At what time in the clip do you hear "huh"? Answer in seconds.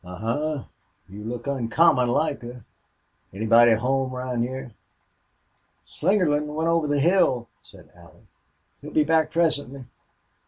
0.15-0.63